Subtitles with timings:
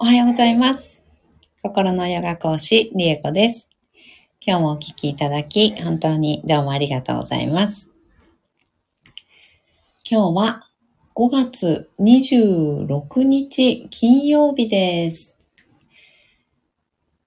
[0.00, 1.02] おはようございます。
[1.60, 3.68] 心のヨガ講師、リエコです。
[4.40, 7.90] 今日もお聞きいただき、本当にどうもありがとうございます。
[10.08, 10.68] 今日は
[11.16, 15.36] 5月26日金曜日です。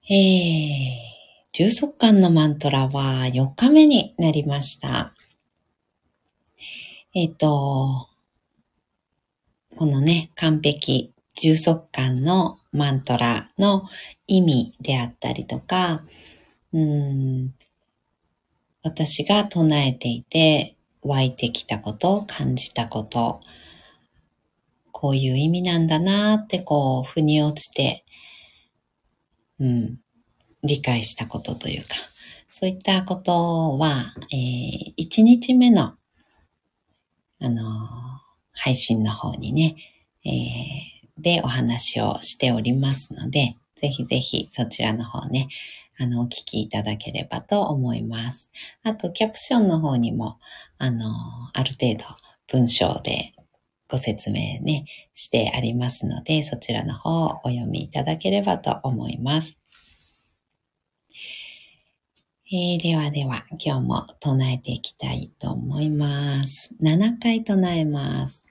[0.08, 0.96] えー、
[1.52, 5.12] 重足感のマントラは4日目になりました。
[7.14, 8.08] えっ、と、
[9.76, 13.88] このね、完璧重足感のマントラの
[14.26, 16.02] 意味であったりとか、
[16.72, 17.54] うん
[18.82, 23.40] 私が唱えていて湧いてきたこと、感じたこと、
[24.90, 28.04] こういう意味なんだなってこう、腑に落ちて、
[29.60, 30.00] うん、
[30.64, 31.94] 理解したことというか、
[32.50, 35.94] そういったことは、えー、1日目の、
[37.40, 38.02] あのー
[38.54, 39.76] 配信の方にね、
[40.24, 45.48] えーでお話をしておりますので、ぜひぜひそちらの方ね、
[45.98, 48.50] あの、お聞きいただければと思います。
[48.82, 50.38] あと、キャプションの方にも、
[50.78, 51.04] あの、
[51.52, 52.04] ある程度
[52.48, 53.32] 文章で
[53.88, 59.58] ご説明ね、してありますので、そちらの方をお読みいただければと思います。
[62.50, 66.74] えーではでは、今日も唱えていきたいと思います。
[66.82, 68.44] 7回唱えます。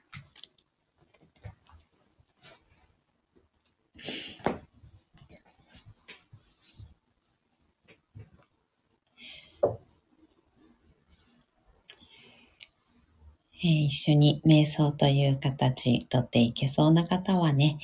[13.63, 17.77] えー一緒に瞑想という形とっていけそうな方はね、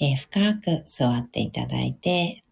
[0.00, 2.42] えー深く座っていただいて、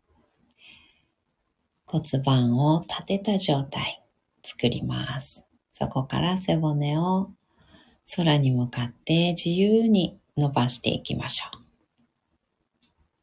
[1.86, 4.04] 骨盤を立てた状態
[4.44, 5.44] 作ります。
[5.72, 7.30] そこから背骨を
[8.16, 11.62] 空に向かって自由に伸ばしていきましょう。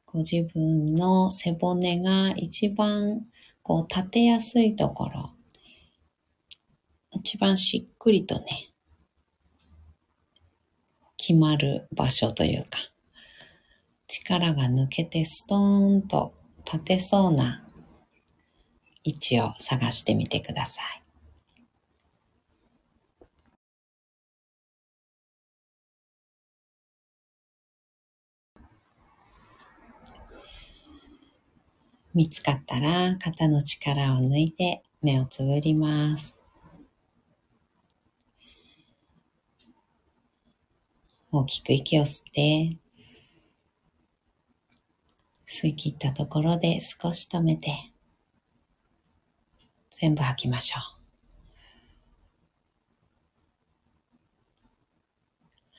[0.06, 3.26] ご自分の背骨が一番
[3.64, 5.32] こう立てやすいところ、
[7.12, 8.46] 一番しっくりとね、
[11.28, 12.78] 決まる場所というか、
[14.06, 17.66] 力が抜けてストーンと立てそうな
[19.04, 21.02] 位置を探してみてください。
[32.14, 36.45] 見つかったら肩の力を抜いて目をつぶります。
[41.38, 42.78] 大きく息を吸って、
[45.48, 47.92] 吸い切ったところで少し止めて、
[49.92, 50.96] 全部吐きましょう。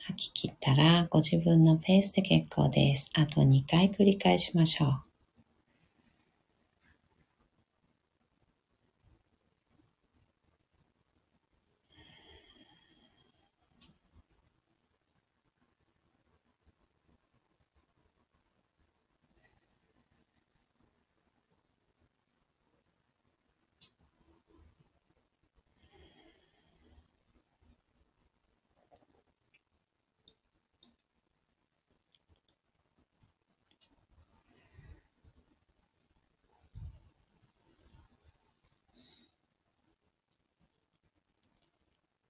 [0.07, 3.09] 吐き切ったらご自分のペースで結構です。
[3.13, 5.06] あと2回繰り返しましょう。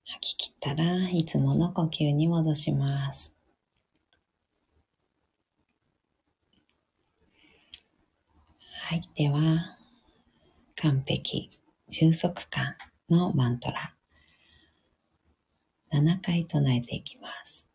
[0.09, 3.35] 吐き切ったらいつもの呼吸に戻します。
[8.72, 9.09] はい。
[9.16, 9.78] では、
[10.78, 11.50] 完璧、
[11.90, 12.75] 充足感
[13.09, 13.94] のマントラ。
[15.91, 17.67] 7回唱えていきます。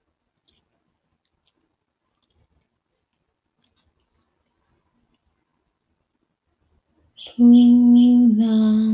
[7.36, 8.91] プーナム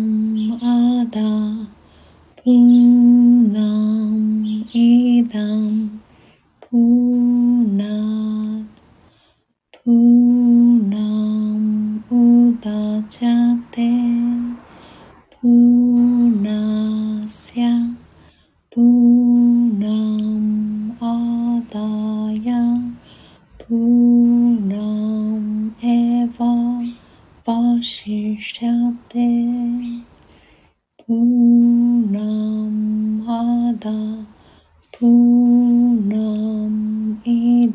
[33.79, 33.91] アダ
[34.91, 36.17] プーナ
[36.69, 37.73] ムイ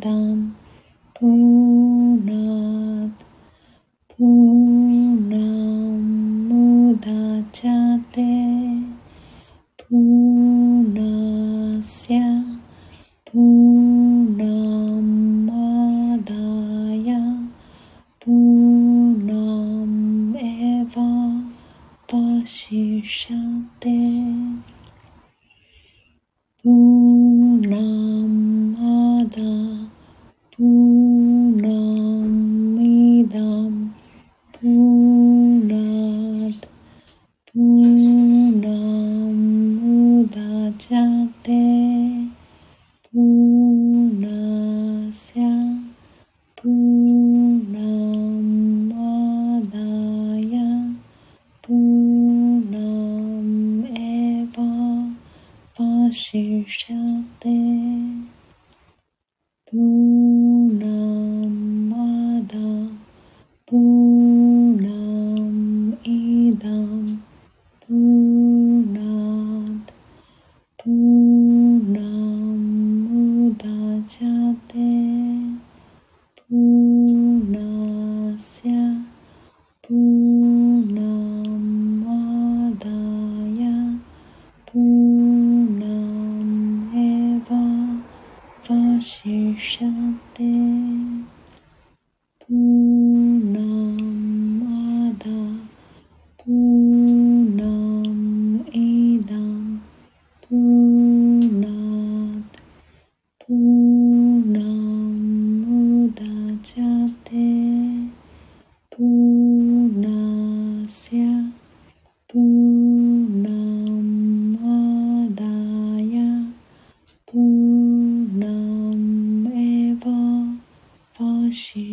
[121.54, 121.93] パ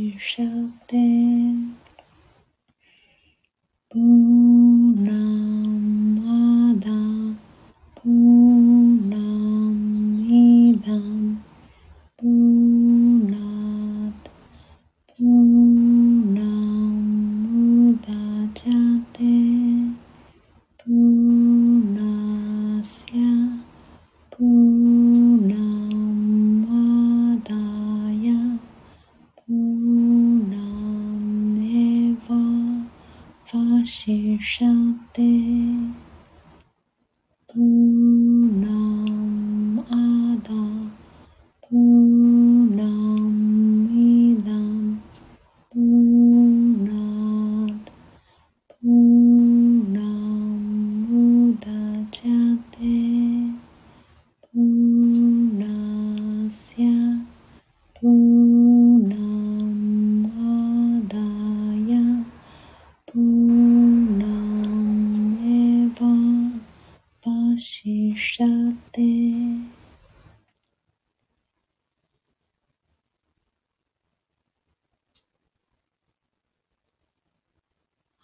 [37.49, 37.59] パ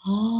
[0.08, 0.35] あ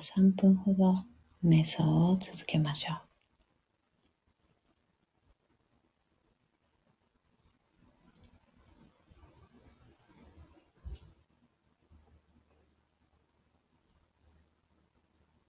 [0.00, 0.94] 3分ほど
[1.44, 2.96] 瞑想を続けましょう。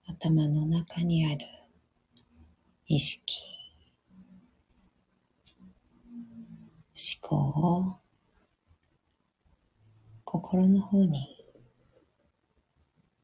[0.08, 1.48] 頭の中にある
[2.88, 3.42] 意識、
[6.94, 8.00] 思考を
[10.26, 11.41] 心の方に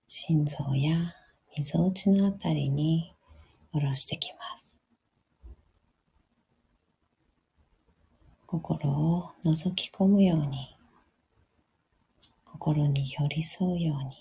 [0.10, 1.14] 心臓や
[1.58, 3.14] みぞおちのあたりに
[3.74, 4.74] 下ろしてきます。
[8.46, 10.78] 心を覗き込むように
[12.46, 14.16] 心に寄り添うように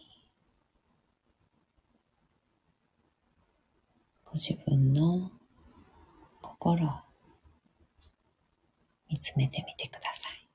[4.24, 5.30] ご自分の
[6.42, 6.90] 心を
[9.08, 10.45] 見つめてみてください。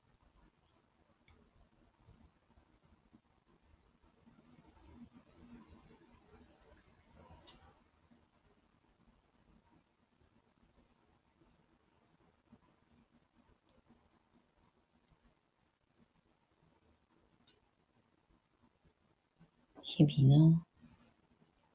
[19.94, 20.62] 日々の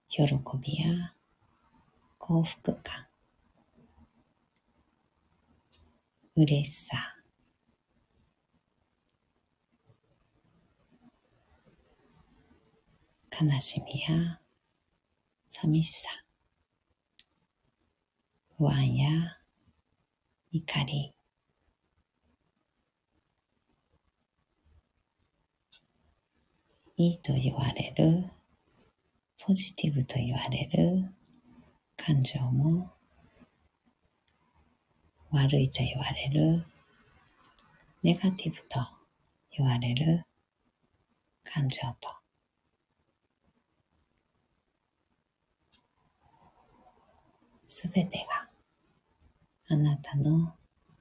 [0.07, 0.23] 喜
[0.59, 1.13] びや
[2.17, 3.05] 幸福感、
[6.35, 7.15] 嬉しさ、
[13.39, 14.39] 悲しみや
[15.47, 16.09] 寂しさ、
[18.57, 19.37] 不安や
[20.51, 21.16] 怒り、
[26.99, 28.27] いいと言われる、
[29.45, 31.13] ポジティブと言われる。
[31.95, 32.91] 感情も、
[35.29, 36.65] 悪いと言われる、
[38.01, 38.79] ネガティブと
[39.55, 40.25] 言われる。
[41.43, 42.09] 感情と、
[47.67, 48.49] すべてが
[49.69, 50.55] あなたの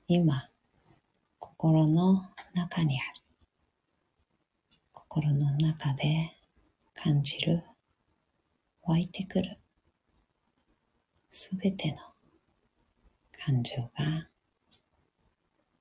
[0.08, 0.50] 今、
[1.38, 3.15] 心の中にある。
[5.16, 6.37] 心の中で
[6.92, 7.64] 感じる、
[8.82, 9.56] 湧いてくる、
[11.30, 11.96] すべての
[13.42, 14.28] 感情が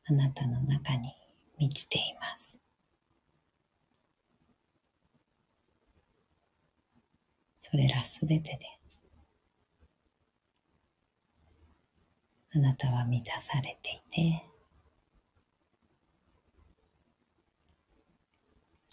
[0.06, 1.14] あなたの中に
[1.60, 2.58] 満ちています。
[7.60, 8.60] それらすべてで
[12.54, 14.55] あなたは満たされていて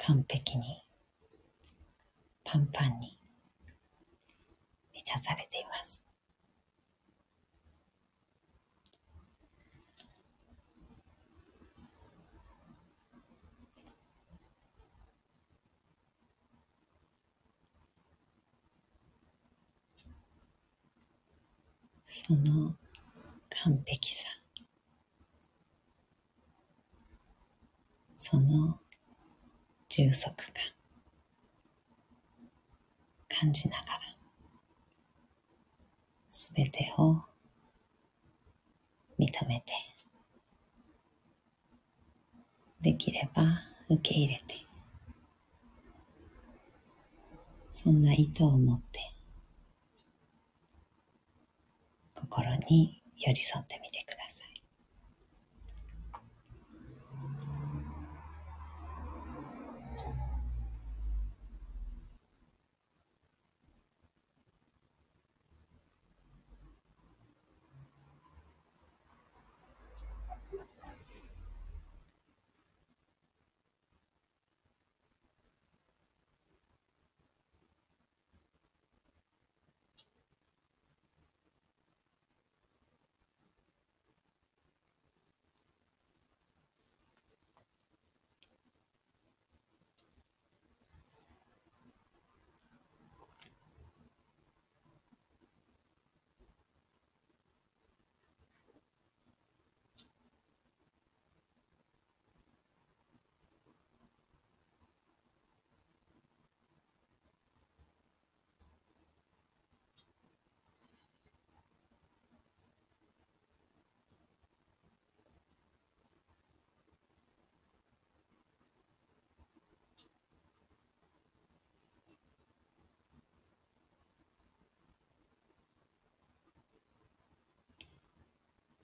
[0.05, 0.83] 完璧に
[2.43, 3.17] パンパンに
[4.93, 6.01] 満たされています。
[22.05, 22.75] その
[23.51, 24.25] 完璧さ
[28.19, 28.79] その
[29.95, 30.73] 充足感
[33.29, 34.01] 感じながら
[36.31, 37.23] すべてを
[39.19, 39.75] 認めて
[42.81, 43.43] できれば
[43.91, 44.65] 受け入れて
[47.71, 49.13] そんな意図を持って
[52.15, 54.22] 心に寄り添ってみてください。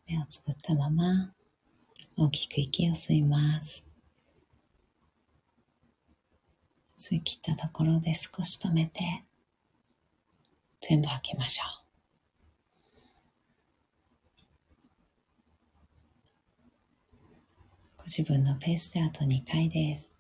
[0.09, 1.33] 目をつぶったまま
[2.17, 3.85] 大きく息を吸います。
[6.97, 9.25] 吸い切ったところで少し止めて
[10.81, 11.89] 全部吐きましょう。
[17.99, 20.18] ご自分のペースであと2回です。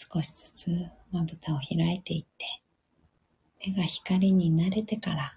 [0.00, 2.46] 少しずつまぶたを開いていって、
[3.66, 5.36] 目が光に慣れてから、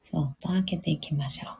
[0.00, 1.58] そっと開けていきましょう。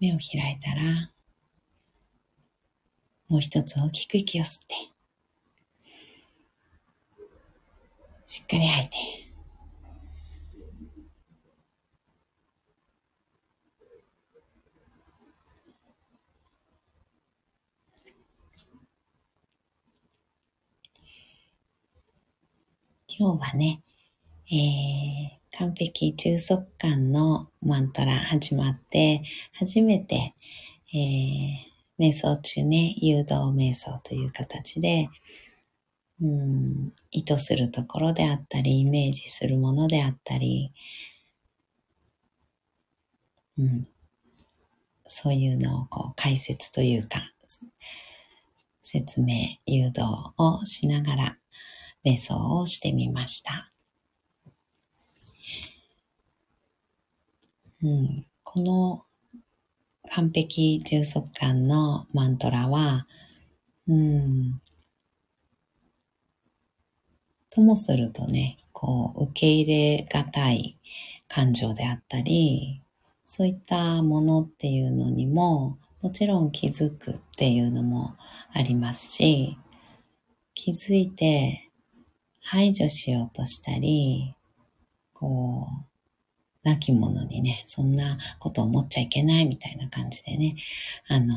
[0.00, 1.10] 目を開いたら、
[3.28, 4.91] もう一つ大きく息を吸って、
[8.34, 8.96] しっかり吐いて。
[23.06, 23.82] 今日はね、
[24.50, 29.22] えー、完璧充足感のマントラ始まって、
[29.52, 30.34] 初めて、
[30.94, 35.10] えー、瞑想中ね、誘導瞑想という形で、
[36.22, 40.72] うん、意図するところであったり、イメージするものであったり、
[43.58, 43.88] うん、
[45.04, 47.18] そういうのをこう解説というか、
[48.82, 49.34] 説明、
[49.66, 50.02] 誘導
[50.38, 51.38] をしながら
[52.04, 53.72] 瞑想をしてみました。
[57.82, 59.04] うん、この
[60.14, 63.08] 完璧充足感のマントラは、
[63.88, 64.61] うん、
[67.54, 70.78] ともするとね、こう、受け入れがたい
[71.28, 72.80] 感情であったり、
[73.26, 78.16] そういったものっていうのにも、もちろん気づくっていうのも
[78.54, 79.58] ありますし、
[80.54, 81.68] 気づいて
[82.40, 84.34] 排除しようとしたり、
[85.12, 90.56] こう、亡き者にね、そんなこと思っちゃいけないみたいな感じでね、
[91.06, 91.36] あの、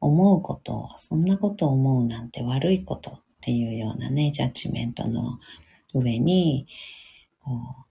[0.00, 5.38] 思うことを、そんなことを思うなんて悪いことっていうようなね、ジャッジメントの
[5.92, 6.66] 上に、
[7.40, 7.84] こう、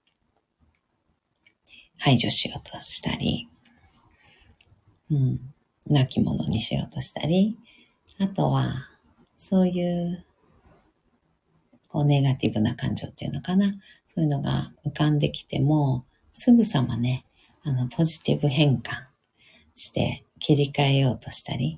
[1.99, 3.47] 排除しようとしたり、
[5.11, 5.39] うん、
[5.85, 7.55] 亡き者にしようとしたり、
[8.19, 8.89] あとは、
[9.37, 10.25] そういう、
[11.87, 13.73] こう、ネガティブな感情っていうのかな。
[14.07, 17.27] そういうのが浮かんできても、すぐさまね、
[17.61, 19.03] あの、ポジティブ変換
[19.75, 21.77] して切り替えようとしたり、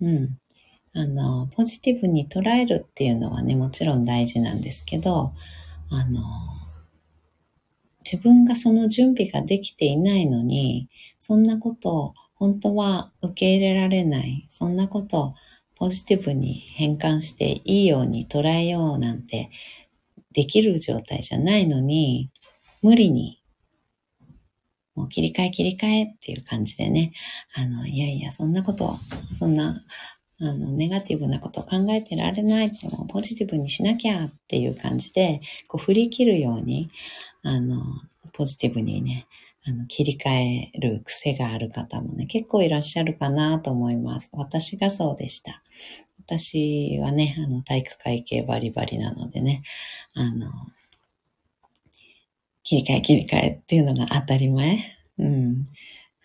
[0.00, 0.38] うん。
[0.96, 5.34] あの、ポジティブに捉えるっていうのはね、もちろん大事なんですけど、
[5.90, 6.22] あの、
[8.02, 10.88] 自分がその準備ができていないのに、
[11.18, 15.34] そんなことを本当は受け入れられない、そんなことを
[15.74, 19.50] ポジティブに変換していいように捉えようなんて
[20.32, 22.30] できる状態じゃないのに、
[22.80, 23.42] 無理に
[24.96, 27.12] もう切り替え切り替えっていう感じでね、
[27.54, 28.96] あの、いやいや、そんなこと、
[29.38, 29.78] そんな、
[30.38, 36.90] あの、ネガティブなことを考えてられないって、もポジティブにしなきゃっていう感じで、こう振り切るように、
[37.42, 37.82] あの、
[38.32, 39.26] ポジティブにね、
[39.64, 44.30] あの、切り替える癖がある方もね、結構いらっしゃるかなと思います。
[44.32, 45.62] 私がそうでした。
[46.26, 49.62] 私はね、あの、体育会系バリバリなのでね、
[50.14, 50.50] あの、
[52.62, 54.84] 切り替え切り替えっていうのが当たり前。
[55.18, 55.64] うん。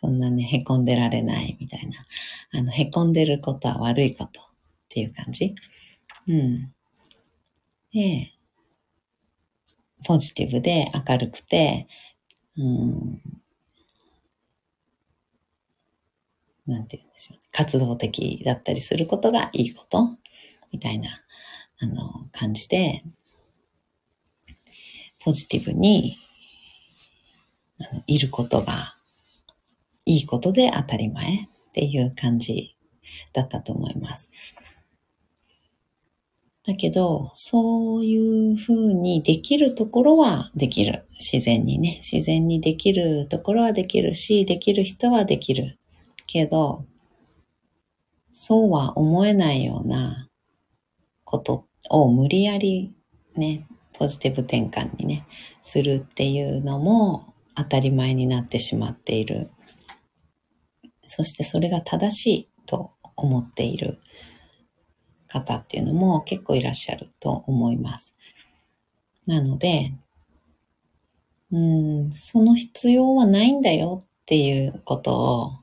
[0.01, 2.05] そんなね、へこんでられないみたいな。
[2.53, 4.43] あの、へこんでることは悪いことっ
[4.89, 5.53] ていう感じ？
[6.27, 6.73] うん。
[7.93, 8.31] で、
[10.03, 11.87] ポジティブで明るくて、
[12.57, 13.21] うん、
[16.65, 20.17] なんて言うんでしょう、活動的だったりすることがいいこと
[20.71, 21.21] みたいな、
[21.79, 23.03] あの、感じで、
[25.19, 26.17] ポジティブに
[27.79, 28.95] あのいることが
[30.05, 32.75] いいことで当たり前っていう感じ
[33.33, 34.31] だったと思います。
[36.65, 41.05] だけど、そういうふうにできるところはできる。
[41.19, 41.99] 自然にね。
[42.01, 45.77] 自然にできるところはできるし、できる人はできる。
[46.27, 46.85] けど、
[48.31, 50.29] そうは思えないような
[51.23, 52.93] ことを無理やり
[53.35, 55.27] ね、ポジティブ転換にね、
[55.61, 59.49] するっていうのも当たり前になってしまっている。
[61.11, 63.99] そしてそれが正しいと思っている
[65.27, 68.15] 方っていうのも結構いらっしゃると思います。
[69.27, 69.93] なので、
[71.51, 75.61] うん、その必要はないんだよっていうこと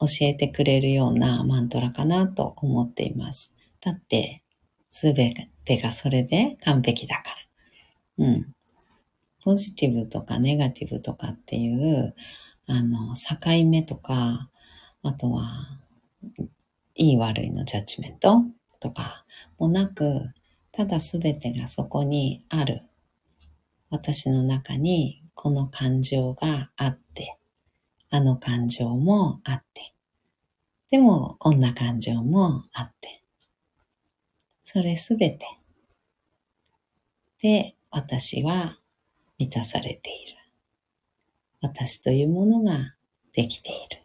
[0.00, 3.52] を教えてくれるようなマントラかなと思っています。
[3.80, 4.42] だって、
[4.90, 5.32] すべ
[5.64, 7.30] てがそれで完璧だか
[8.18, 8.26] ら。
[8.26, 8.54] うん。
[9.42, 12.14] ポジティブとかネガティブとかっていう、
[12.66, 14.50] あの、境目とか、
[15.06, 15.80] あとは、
[16.94, 18.42] いい悪いのジャッジメント
[18.80, 19.26] とか
[19.58, 20.32] もなく、
[20.72, 22.82] ただすべてがそこにある。
[23.90, 27.36] 私の中にこの感情があって、
[28.08, 29.92] あの感情もあって、
[30.90, 33.22] でもこんな感情もあって、
[34.64, 35.46] それすべて。
[37.42, 38.78] で、私は
[39.38, 40.38] 満たされている。
[41.60, 42.94] 私というものが
[43.34, 44.03] できている。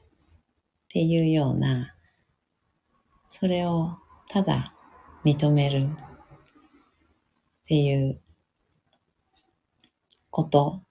[0.90, 1.94] っていうような、
[3.30, 4.74] それをただ
[5.24, 8.20] 認めるっていう
[10.32, 10.82] こと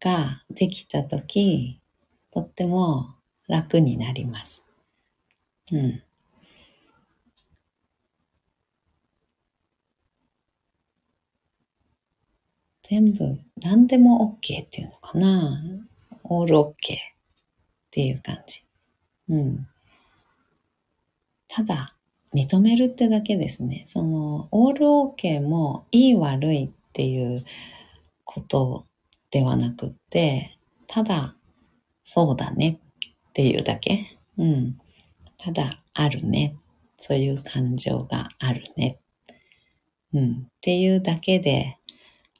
[0.00, 1.80] ができたとき、
[2.32, 3.14] とっても
[3.46, 4.64] 楽になります。
[5.70, 6.02] うん。
[12.82, 15.62] 全部、何でも OK っていうのかな。
[16.24, 16.72] オール OK っ
[17.92, 18.69] ていう感じ。
[19.30, 19.66] うん。
[21.48, 21.96] ただ、
[22.34, 23.84] 認めるってだけですね。
[23.86, 27.44] その、オール OK もいい悪いっていう
[28.24, 28.84] こと
[29.30, 31.36] ではなくって、ただ、
[32.04, 32.80] そうだね
[33.30, 34.04] っていうだけ。
[34.36, 34.78] うん。
[35.38, 36.56] ただ、あるね。
[36.96, 38.98] そういう感情があるね。
[40.12, 40.32] うん。
[40.32, 41.76] っていうだけで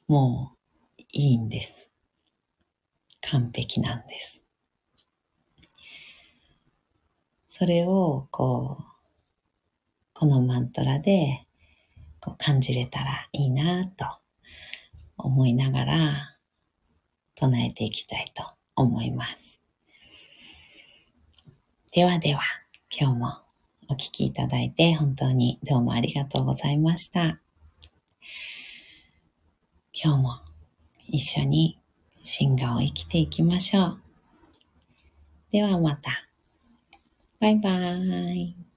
[0.07, 0.51] も
[0.99, 1.89] ういいんです。
[3.21, 4.45] 完璧なんです。
[7.61, 8.83] それを、こう、
[10.15, 11.45] このマントラで
[12.19, 14.03] こう感じれたらいいなと
[15.15, 16.37] 思いながら
[17.35, 18.43] 唱えていきたいと
[18.75, 19.61] 思います。
[21.91, 22.41] ではでは、
[22.89, 23.27] 今日も
[23.89, 27.39] お聴きいただいて本当にどうもありがとうございました。
[29.93, 30.39] 今日も
[31.07, 31.79] 一緒に
[32.23, 34.01] 進化を生きていきましょう。
[35.51, 36.30] ではまた。
[37.41, 38.70] バイバーイ。